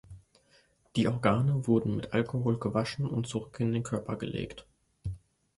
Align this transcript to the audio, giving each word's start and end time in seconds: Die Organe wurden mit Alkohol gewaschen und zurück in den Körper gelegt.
Die 0.95 1.07
Organe 1.07 1.67
wurden 1.67 1.95
mit 1.95 2.11
Alkohol 2.13 2.57
gewaschen 2.57 3.07
und 3.07 3.27
zurück 3.27 3.59
in 3.59 3.71
den 3.71 3.83
Körper 3.83 4.15
gelegt. 4.15 4.65